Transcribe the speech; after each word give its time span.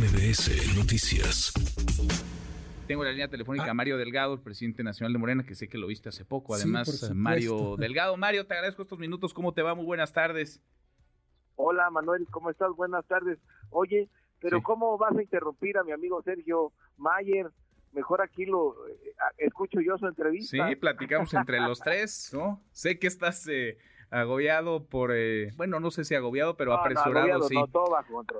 MBS 0.00 0.78
Noticias. 0.78 1.52
Tengo 2.86 3.04
la 3.04 3.10
línea 3.10 3.28
telefónica 3.28 3.70
a 3.70 3.74
Mario 3.74 3.98
Delgado, 3.98 4.32
el 4.32 4.40
presidente 4.40 4.82
nacional 4.82 5.12
de 5.12 5.18
Morena, 5.18 5.44
que 5.44 5.54
sé 5.54 5.68
que 5.68 5.76
lo 5.76 5.88
viste 5.88 6.08
hace 6.08 6.24
poco. 6.24 6.54
Además, 6.54 7.12
Mario 7.14 7.76
Delgado. 7.76 8.16
Mario, 8.16 8.46
te 8.46 8.54
agradezco 8.54 8.80
estos 8.80 8.98
minutos. 8.98 9.34
¿Cómo 9.34 9.52
te 9.52 9.60
va? 9.60 9.74
Muy 9.74 9.84
buenas 9.84 10.14
tardes. 10.14 10.62
Hola, 11.56 11.90
Manuel, 11.90 12.26
¿cómo 12.30 12.48
estás? 12.48 12.70
Buenas 12.74 13.04
tardes. 13.08 13.38
Oye, 13.68 14.08
pero 14.40 14.62
¿cómo 14.62 14.96
vas 14.96 15.14
a 15.14 15.20
interrumpir 15.20 15.76
a 15.76 15.84
mi 15.84 15.92
amigo 15.92 16.22
Sergio 16.22 16.72
Mayer? 16.96 17.50
Mejor 17.92 18.22
aquí 18.22 18.46
lo 18.46 18.88
eh, 18.88 18.94
escucho 19.36 19.82
yo 19.82 19.98
su 19.98 20.06
entrevista. 20.06 20.66
Sí, 20.66 20.76
platicamos 20.76 21.34
entre 21.34 21.60
los 21.60 21.78
tres, 21.78 22.30
¿no? 22.32 22.62
Sé 22.72 22.98
que 22.98 23.06
estás 23.06 23.46
eh, 23.48 23.76
agobiado 24.10 24.84
por, 24.84 25.12
eh, 25.14 25.52
bueno, 25.56 25.80
no 25.80 25.90
sé 25.90 26.04
si 26.04 26.14
agobiado, 26.14 26.56
pero 26.56 26.74
apresurado 26.74 27.42
sí. 27.42 27.56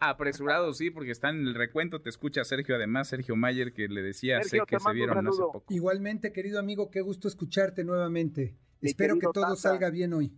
Apresurado 0.00 0.72
sí, 0.72 0.90
porque 0.90 1.10
está 1.10 1.30
en 1.30 1.46
el 1.46 1.54
recuento, 1.54 2.00
te 2.00 2.08
escucha 2.08 2.44
Sergio, 2.44 2.76
además 2.76 3.08
Sergio 3.08 3.36
Mayer 3.36 3.72
que 3.72 3.88
le 3.88 4.02
decía, 4.02 4.42
sé 4.42 4.60
que 4.66 4.78
se 4.78 4.92
vieron 4.92 5.26
hace 5.26 5.40
poco. 5.40 5.64
Igualmente, 5.68 6.32
querido 6.32 6.60
amigo, 6.60 6.90
qué 6.90 7.00
gusto 7.00 7.28
escucharte 7.28 7.84
nuevamente. 7.84 8.56
Espero 8.80 9.18
que 9.18 9.26
todo 9.32 9.56
salga 9.56 9.90
bien 9.90 10.12
hoy. 10.14 10.32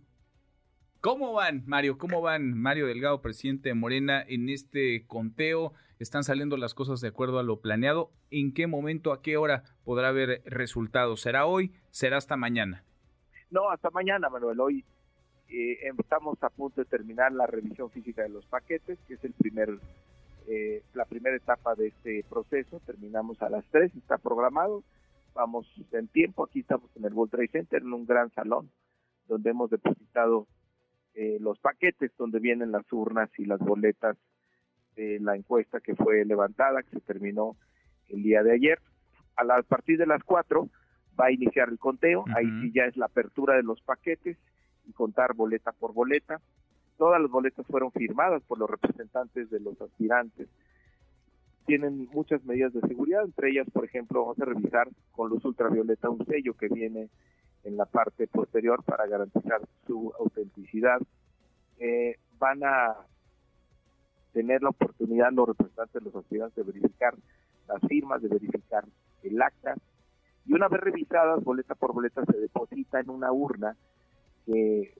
¿Cómo 1.01 1.31
van, 1.31 1.63
Mario? 1.65 1.97
¿Cómo 1.97 2.21
van, 2.21 2.53
Mario 2.59 2.87
Delgado, 2.87 3.21
presidente 3.21 3.69
de 3.69 3.75
Morena, 3.75 4.21
en 4.27 4.49
este 4.49 5.05
conteo? 5.07 5.73
¿Están 5.97 6.23
saliendo 6.23 6.57
las 6.57 6.73
cosas 6.73 6.99
de 6.99 7.09
acuerdo 7.09 7.39
a 7.39 7.43
lo 7.43 7.61
planeado? 7.61 8.11
¿En 8.31 8.53
qué 8.53 8.67
momento, 8.67 9.13
a 9.13 9.21
qué 9.21 9.37
hora 9.37 9.63
podrá 9.85 10.09
haber 10.09 10.41
resultados? 10.45 11.21
¿Será 11.21 11.45
hoy? 11.45 11.73
¿Será 11.91 12.17
hasta 12.17 12.35
mañana? 12.35 12.83
No, 13.49 13.69
hasta 13.69 13.89
mañana, 13.91 14.29
Manuel. 14.29 14.59
Hoy 14.59 14.85
eh, 15.49 15.91
estamos 15.97 16.41
a 16.43 16.49
punto 16.49 16.81
de 16.81 16.85
terminar 16.85 17.31
la 17.31 17.47
revisión 17.47 17.89
física 17.89 18.23
de 18.23 18.29
los 18.29 18.45
paquetes, 18.45 18.99
que 19.07 19.15
es 19.15 19.23
el 19.23 19.33
primer, 19.33 19.79
eh, 20.47 20.83
la 20.93 21.05
primera 21.05 21.35
etapa 21.35 21.75
de 21.75 21.87
este 21.87 22.23
proceso. 22.29 22.79
Terminamos 22.85 23.41
a 23.41 23.49
las 23.49 23.65
3, 23.71 23.95
está 23.95 24.17
programado. 24.17 24.83
Vamos 25.33 25.67
en 25.91 26.07
tiempo, 26.07 26.43
aquí 26.43 26.59
estamos 26.59 26.89
en 26.95 27.05
el 27.05 27.13
World 27.13 27.31
Trade 27.31 27.47
Center, 27.49 27.81
en 27.81 27.93
un 27.93 28.05
gran 28.05 28.29
salón, 28.31 28.69
donde 29.27 29.51
hemos 29.51 29.69
depositado 29.69 30.47
eh, 31.13 31.37
los 31.39 31.57
paquetes, 31.59 32.11
donde 32.17 32.39
vienen 32.39 32.71
las 32.71 32.91
urnas 32.91 33.29
y 33.37 33.45
las 33.45 33.59
boletas 33.59 34.17
de 34.95 35.19
la 35.19 35.35
encuesta 35.35 35.79
que 35.79 35.95
fue 35.95 36.25
levantada, 36.25 36.83
que 36.83 36.91
se 36.91 37.01
terminó 37.01 37.55
el 38.07 38.21
día 38.21 38.43
de 38.43 38.53
ayer. 38.53 38.79
A, 39.35 39.43
la, 39.43 39.61
partir 39.63 39.97
de 39.97 40.05
las 40.05 40.23
4 40.23 40.69
va 41.19 41.25
a 41.25 41.31
iniciar 41.31 41.69
el 41.69 41.79
conteo, 41.79 42.25
ahí 42.35 42.45
sí 42.61 42.71
ya 42.73 42.85
es 42.85 42.97
la 42.97 43.05
apertura 43.05 43.55
de 43.55 43.63
los 43.63 43.81
paquetes 43.81 44.37
y 44.89 44.93
contar 44.93 45.33
boleta 45.35 45.71
por 45.71 45.93
boleta. 45.93 46.41
Todas 46.97 47.21
las 47.21 47.31
boletas 47.31 47.65
fueron 47.67 47.91
firmadas 47.91 48.43
por 48.43 48.57
los 48.57 48.69
representantes 48.69 49.49
de 49.49 49.59
los 49.59 49.79
aspirantes. 49.79 50.49
Tienen 51.65 52.09
muchas 52.11 52.43
medidas 52.43 52.73
de 52.73 52.81
seguridad, 52.81 53.23
entre 53.23 53.51
ellas, 53.51 53.67
por 53.71 53.85
ejemplo, 53.85 54.21
vamos 54.21 54.39
a 54.41 54.45
revisar 54.45 54.89
con 55.11 55.29
luz 55.29 55.45
ultravioleta 55.45 56.09
un 56.09 56.25
sello 56.25 56.55
que 56.55 56.67
viene 56.67 57.09
en 57.63 57.77
la 57.77 57.85
parte 57.85 58.27
posterior 58.27 58.83
para 58.83 59.05
garantizar 59.05 59.61
su 59.85 60.11
autenticidad. 60.19 60.99
Eh, 61.77 62.17
van 62.39 62.63
a 62.63 62.95
tener 64.33 64.63
la 64.63 64.69
oportunidad 64.69 65.31
los 65.31 65.49
representantes 65.49 65.93
de 65.93 66.01
los 66.01 66.15
aspirantes 66.15 66.55
de 66.55 66.71
verificar 66.71 67.13
las 67.67 67.81
firmas, 67.87 68.21
de 68.21 68.29
verificar 68.29 68.83
el 69.23 69.41
acta, 69.41 69.75
y 70.49 70.53
una 70.53 70.67
vez 70.67 70.81
revisadas, 70.81 71.43
boleta 71.43 71.75
por 71.75 71.93
boleta, 71.93 72.25
se 72.25 72.39
deposita 72.39 72.99
en 72.99 73.11
una 73.11 73.31
urna 73.31 73.77
que 74.49 74.93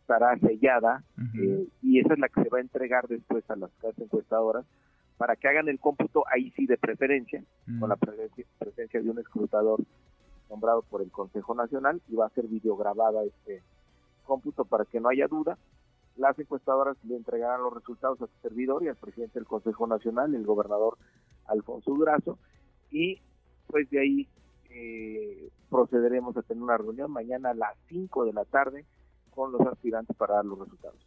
estará 0.00 0.36
sellada 0.38 1.04
eh, 1.38 1.68
y 1.82 2.00
esa 2.00 2.14
es 2.14 2.18
la 2.18 2.28
que 2.28 2.42
se 2.42 2.48
va 2.48 2.58
a 2.58 2.62
entregar 2.62 3.06
después 3.06 3.48
a 3.50 3.56
las 3.56 3.70
casas 3.80 3.98
encuestadoras 3.98 4.64
para 5.18 5.36
que 5.36 5.48
hagan 5.48 5.68
el 5.68 5.78
cómputo 5.78 6.24
ahí 6.32 6.50
sí 6.56 6.66
de 6.66 6.78
preferencia, 6.78 7.44
con 7.78 7.90
la 7.90 7.96
presencia, 7.96 9.02
de 9.02 9.10
un 9.10 9.18
escrutador 9.18 9.78
nombrado 10.48 10.80
por 10.82 11.02
el 11.02 11.10
Consejo 11.10 11.54
Nacional 11.54 12.00
y 12.08 12.16
va 12.16 12.26
a 12.26 12.30
ser 12.30 12.46
videograbada 12.46 13.22
este 13.24 13.62
cómputo 14.24 14.64
para 14.64 14.86
que 14.86 14.98
no 14.98 15.10
haya 15.10 15.28
duda. 15.28 15.58
Las 16.16 16.38
encuestadoras 16.38 16.96
le 17.04 17.16
entregarán 17.16 17.62
los 17.62 17.74
resultados 17.74 18.22
a 18.22 18.26
su 18.26 18.32
servidor 18.40 18.82
y 18.82 18.88
al 18.88 18.96
presidente 18.96 19.38
del 19.38 19.46
Consejo 19.46 19.86
Nacional, 19.86 20.34
el 20.34 20.46
gobernador 20.46 20.96
Alfonso 21.46 21.92
Durazo, 21.92 22.38
y 22.90 23.20
pues 23.66 23.90
de 23.90 24.00
ahí 24.00 24.28
eh, 24.70 25.29
procederemos 25.80 26.36
a 26.36 26.42
tener 26.42 26.62
una 26.62 26.76
reunión 26.76 27.10
mañana 27.10 27.50
a 27.50 27.54
las 27.54 27.74
5 27.88 28.26
de 28.26 28.32
la 28.34 28.44
tarde 28.44 28.84
con 29.30 29.50
los 29.50 29.62
aspirantes 29.62 30.14
para 30.16 30.34
dar 30.34 30.44
los 30.44 30.58
resultados. 30.58 30.98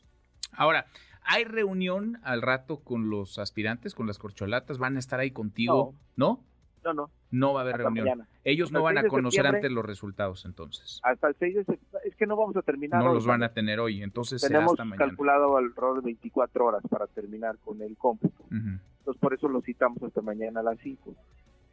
Ahora, 0.54 0.88
¿hay 1.24 1.44
reunión 1.44 2.20
al 2.24 2.42
rato 2.42 2.80
con 2.80 3.10
los 3.10 3.38
aspirantes, 3.38 3.94
con 3.94 4.08
las 4.08 4.18
corcholatas? 4.18 4.80
¿Van 4.80 4.96
a 4.96 5.00
estar 5.00 5.20
ahí 5.20 5.30
contigo? 5.32 5.94
¿No? 6.16 6.44
No, 6.84 6.94
no. 6.94 7.10
No 7.30 7.54
va 7.54 7.62
a 7.62 7.64
haber 7.64 7.78
reunión. 7.78 8.28
Ellos 8.44 8.72
no 8.72 8.82
van 8.82 8.98
a 8.98 9.08
conocer 9.08 9.46
antes 9.46 9.72
los 9.72 9.86
resultados, 9.86 10.46
entonces. 10.46 11.00
Hasta 11.04 11.28
el 11.28 11.36
6 11.38 11.56
de 11.56 11.64
septiembre. 11.66 12.00
Es 12.06 12.16
que 12.16 12.26
no 12.26 12.36
vamos 12.36 12.56
a 12.58 12.62
terminar. 12.64 13.04
No 13.04 13.14
los 13.14 13.26
van 13.28 13.44
a 13.44 13.54
tener 13.54 13.80
hoy, 13.80 14.02
entonces 14.02 14.42
Tenemos 14.42 14.72
será 14.72 14.74
hasta 14.74 14.86
mañana. 14.86 15.06
calculado 15.06 15.58
alrededor 15.58 15.98
de 15.98 16.06
24 16.06 16.66
horas 16.66 16.84
para 16.90 17.08
terminar 17.08 17.58
con 17.60 17.82
el 17.82 17.96
cómputo. 17.96 18.44
Entonces, 18.50 19.22
por 19.22 19.34
eso 19.34 19.48
lo 19.48 19.62
citamos 19.62 20.02
hasta 20.02 20.22
mañana 20.22 20.62
a 20.62 20.64
las 20.64 20.80
5. 20.80 21.14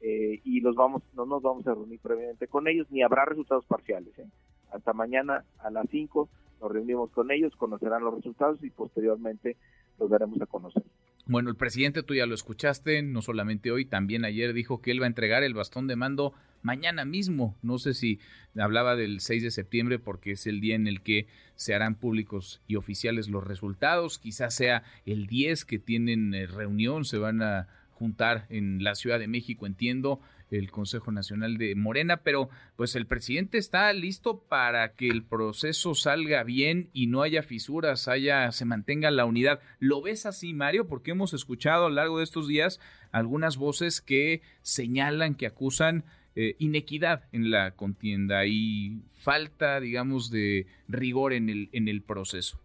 Eh, 0.00 0.40
y 0.44 0.60
los 0.60 0.76
vamos 0.76 1.02
no 1.14 1.26
nos 1.26 1.42
vamos 1.42 1.66
a 1.66 1.74
reunir 1.74 2.00
previamente 2.00 2.46
con 2.46 2.68
ellos, 2.68 2.86
ni 2.90 3.02
habrá 3.02 3.24
resultados 3.24 3.66
parciales. 3.66 4.18
¿eh? 4.18 4.26
Hasta 4.72 4.92
mañana 4.92 5.44
a 5.58 5.70
las 5.70 5.86
5 5.90 6.28
nos 6.60 6.72
reunimos 6.72 7.10
con 7.10 7.30
ellos, 7.30 7.54
conocerán 7.56 8.04
los 8.04 8.14
resultados 8.14 8.62
y 8.62 8.70
posteriormente 8.70 9.56
los 9.98 10.10
daremos 10.10 10.40
a 10.40 10.46
conocer. 10.46 10.82
Bueno, 11.26 11.48
el 11.50 11.56
presidente, 11.56 12.02
tú 12.02 12.14
ya 12.14 12.26
lo 12.26 12.34
escuchaste, 12.34 13.02
no 13.02 13.22
solamente 13.22 13.70
hoy, 13.70 13.84
también 13.84 14.24
ayer 14.24 14.52
dijo 14.52 14.80
que 14.80 14.90
él 14.90 15.00
va 15.00 15.04
a 15.04 15.08
entregar 15.08 15.42
el 15.44 15.54
bastón 15.54 15.86
de 15.86 15.96
mando 15.96 16.34
mañana 16.62 17.04
mismo. 17.04 17.56
No 17.62 17.78
sé 17.78 17.94
si 17.94 18.18
hablaba 18.56 18.96
del 18.96 19.20
6 19.20 19.42
de 19.44 19.50
septiembre 19.50 19.98
porque 19.98 20.32
es 20.32 20.46
el 20.46 20.60
día 20.60 20.74
en 20.74 20.86
el 20.86 21.02
que 21.02 21.28
se 21.54 21.74
harán 21.74 21.94
públicos 21.94 22.62
y 22.66 22.76
oficiales 22.76 23.28
los 23.28 23.44
resultados. 23.44 24.18
Quizás 24.18 24.54
sea 24.54 24.82
el 25.06 25.26
10 25.26 25.64
que 25.66 25.78
tienen 25.78 26.34
eh, 26.34 26.46
reunión, 26.46 27.04
se 27.04 27.18
van 27.18 27.42
a 27.42 27.68
juntar 28.00 28.46
en 28.48 28.82
la 28.82 28.94
Ciudad 28.94 29.18
de 29.18 29.28
México, 29.28 29.66
entiendo, 29.66 30.20
el 30.50 30.70
Consejo 30.70 31.12
Nacional 31.12 31.58
de 31.58 31.74
Morena, 31.74 32.22
pero 32.22 32.48
pues 32.74 32.96
el 32.96 33.06
presidente 33.06 33.58
está 33.58 33.92
listo 33.92 34.40
para 34.48 34.94
que 34.94 35.08
el 35.08 35.22
proceso 35.22 35.94
salga 35.94 36.42
bien 36.42 36.88
y 36.94 37.08
no 37.08 37.20
haya 37.20 37.42
fisuras, 37.42 38.08
haya 38.08 38.50
se 38.52 38.64
mantenga 38.64 39.10
la 39.10 39.26
unidad. 39.26 39.60
¿Lo 39.80 40.00
ves 40.00 40.24
así, 40.24 40.54
Mario? 40.54 40.88
Porque 40.88 41.10
hemos 41.10 41.34
escuchado 41.34 41.84
a 41.84 41.88
lo 41.90 41.96
largo 41.96 42.18
de 42.18 42.24
estos 42.24 42.48
días 42.48 42.80
algunas 43.12 43.58
voces 43.58 44.00
que 44.00 44.40
señalan, 44.62 45.34
que 45.34 45.46
acusan 45.46 46.04
eh, 46.34 46.56
inequidad 46.58 47.24
en 47.32 47.50
la 47.50 47.72
contienda 47.72 48.46
y 48.46 49.02
falta, 49.16 49.78
digamos, 49.78 50.30
de 50.30 50.66
rigor 50.88 51.34
en 51.34 51.50
el 51.50 51.68
en 51.72 51.86
el 51.86 52.00
proceso. 52.00 52.58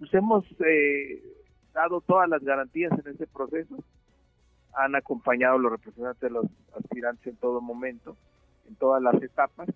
Pues 0.00 0.12
hemos 0.12 0.44
eh, 0.66 1.22
dado 1.72 2.00
todas 2.00 2.28
las 2.28 2.42
garantías 2.42 2.90
en 2.98 3.14
ese 3.14 3.28
proceso 3.28 3.84
han 4.76 4.94
acompañado 4.94 5.58
los 5.58 5.72
representantes 5.72 6.20
de 6.20 6.30
los 6.30 6.46
aspirantes 6.76 7.26
en 7.26 7.36
todo 7.36 7.60
momento, 7.60 8.16
en 8.68 8.76
todas 8.76 9.02
las 9.02 9.20
etapas, 9.22 9.68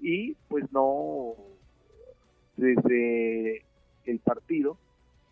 y 0.00 0.34
pues 0.48 0.64
no, 0.72 1.34
desde 2.56 3.64
el 4.04 4.18
partido, 4.20 4.76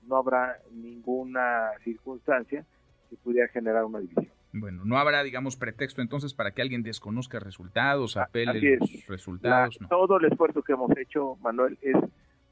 no 0.07 0.17
habrá 0.17 0.59
ninguna 0.73 1.71
circunstancia 1.85 2.65
que 3.09 3.17
pudiera 3.17 3.49
generar 3.49 3.85
una 3.85 4.01
división. 4.01 4.29
Bueno, 4.53 4.85
no 4.85 4.99
habrá, 4.99 5.23
digamos, 5.23 5.57
pretexto 5.57 6.03
entonces 6.03 6.35
para 6.35 6.51
que 6.53 6.63
alguien 6.63 6.83
desconozca 6.83 7.39
resultados, 7.39 8.17
apele 8.17 8.79
los 8.79 9.07
resultados. 9.07 9.79
Todo 9.89 10.19
el 10.19 10.25
esfuerzo 10.25 10.63
que 10.63 10.73
hemos 10.73 10.91
hecho, 10.97 11.37
Manuel, 11.41 11.79
es 11.83 11.97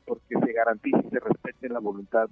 porque 0.06 0.36
se 0.38 0.52
garantice 0.52 0.98
y 1.04 1.10
se 1.10 1.20
respete 1.20 1.68
la 1.68 1.80
voluntad 1.80 2.28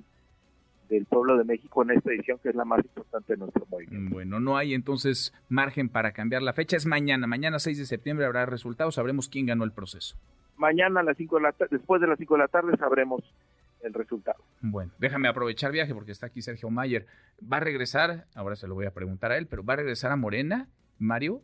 del 0.88 1.06
pueblo 1.06 1.36
de 1.36 1.44
México 1.44 1.82
en 1.82 1.90
esta 1.90 2.10
edición, 2.12 2.38
que 2.42 2.50
es 2.50 2.54
la 2.54 2.64
más 2.64 2.84
importante 2.84 3.34
de 3.34 3.38
nuestro 3.38 3.66
movimiento. 3.70 4.14
Bueno, 4.14 4.40
no 4.40 4.56
hay 4.56 4.74
entonces 4.74 5.32
margen 5.48 5.88
para 5.88 6.12
cambiar 6.12 6.42
la 6.42 6.52
fecha. 6.52 6.76
Es 6.76 6.86
mañana, 6.86 7.26
mañana 7.26 7.58
6 7.58 7.78
de 7.78 7.86
septiembre 7.86 8.26
habrá 8.26 8.46
resultados, 8.46 8.96
sabremos 8.96 9.28
quién 9.28 9.46
ganó 9.46 9.64
el 9.64 9.72
proceso. 9.72 10.16
Mañana 10.56 11.00
a 11.00 11.02
las 11.02 11.16
5 11.16 11.36
de 11.36 11.42
la 11.42 11.54
después 11.70 12.00
de 12.00 12.06
las 12.06 12.18
5 12.18 12.34
de 12.34 12.38
la 12.38 12.48
tarde 12.48 12.76
sabremos 12.78 13.22
el 13.82 13.92
resultado. 13.92 14.42
Bueno, 14.62 14.90
déjame 14.98 15.28
aprovechar 15.28 15.70
viaje 15.70 15.94
porque 15.94 16.12
está 16.12 16.26
aquí 16.26 16.42
Sergio 16.42 16.70
Mayer. 16.70 17.06
¿Va 17.40 17.58
a 17.58 17.60
regresar? 17.60 18.24
Ahora 18.34 18.56
se 18.56 18.66
lo 18.66 18.74
voy 18.74 18.86
a 18.86 18.90
preguntar 18.90 19.32
a 19.32 19.38
él, 19.38 19.46
pero 19.46 19.64
¿va 19.64 19.74
a 19.74 19.76
regresar 19.76 20.12
a 20.12 20.16
Morena, 20.16 20.68
Mario? 20.98 21.42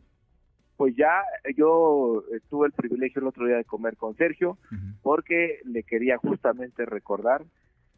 Pues 0.77 0.95
ya 0.95 1.21
yo 1.55 2.23
tuve 2.49 2.65
el 2.65 2.73
privilegio 2.73 3.21
el 3.21 3.27
otro 3.27 3.45
día 3.45 3.57
de 3.57 3.63
comer 3.63 3.95
con 3.95 4.15
Sergio 4.15 4.57
porque 5.03 5.59
le 5.65 5.83
quería 5.83 6.17
justamente 6.17 6.85
recordar 6.85 7.45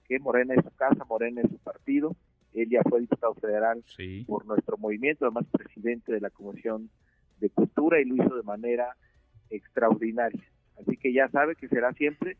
que 0.07 0.19
Morena 0.19 0.53
es 0.55 0.63
su 0.63 0.71
casa, 0.75 1.03
Morena 1.05 1.41
es 1.41 1.49
su 1.49 1.57
partido. 1.59 2.15
Él 2.53 2.69
ya 2.69 2.81
fue 2.89 3.01
diputado 3.01 3.33
federal 3.35 3.83
por 4.27 4.45
nuestro 4.45 4.77
movimiento, 4.77 5.25
además 5.25 5.45
presidente 5.51 6.13
de 6.13 6.21
la 6.21 6.29
Comisión 6.29 6.89
de 7.39 7.49
Cultura 7.49 7.99
y 7.99 8.05
lo 8.05 8.15
hizo 8.15 8.35
de 8.35 8.43
manera 8.43 8.95
extraordinaria. 9.49 10.43
Así 10.79 10.97
que 10.97 11.13
ya 11.13 11.27
sabe 11.29 11.55
que 11.55 11.67
será 11.67 11.93
siempre 11.93 12.37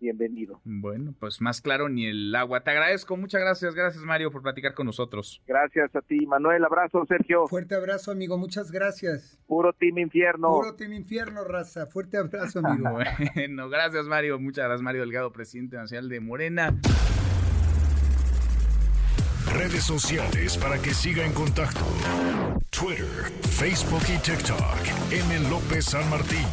bienvenido. 0.00 0.60
Bueno, 0.64 1.14
pues 1.18 1.40
más 1.40 1.60
claro 1.60 1.88
ni 1.88 2.06
el 2.06 2.34
agua. 2.34 2.60
Te 2.60 2.70
agradezco, 2.70 3.16
muchas 3.16 3.40
gracias, 3.40 3.74
gracias 3.74 4.04
Mario 4.04 4.30
por 4.30 4.42
platicar 4.42 4.74
con 4.74 4.86
nosotros. 4.86 5.42
Gracias 5.46 5.94
a 5.94 6.00
ti, 6.02 6.26
Manuel, 6.26 6.64
abrazo, 6.64 7.04
Sergio. 7.06 7.46
Fuerte 7.46 7.74
abrazo, 7.74 8.10
amigo, 8.10 8.38
muchas 8.38 8.70
gracias. 8.70 9.38
Puro 9.46 9.72
Team 9.72 9.98
Infierno. 9.98 10.48
Puro 10.48 10.74
Team 10.74 10.92
Infierno, 10.92 11.44
raza. 11.44 11.86
Fuerte 11.86 12.18
abrazo, 12.18 12.60
amigo. 12.64 12.90
bueno, 13.34 13.68
gracias 13.68 14.06
Mario, 14.06 14.38
muchas 14.38 14.64
gracias 14.64 14.82
Mario 14.82 15.02
Delgado, 15.02 15.32
presidente 15.32 15.76
nacional 15.76 16.08
de 16.08 16.20
Morena. 16.20 16.78
Redes 19.52 19.84
sociales 19.84 20.58
para 20.58 20.78
que 20.80 20.90
siga 20.90 21.24
en 21.24 21.32
contacto: 21.32 21.80
Twitter, 22.70 23.32
Facebook 23.42 24.02
y 24.14 24.18
TikTok. 24.18 25.10
M. 25.10 25.48
López 25.48 25.86
San 25.86 26.08
Martín. 26.10 26.46